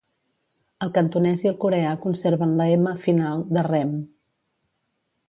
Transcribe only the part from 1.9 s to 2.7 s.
conserven la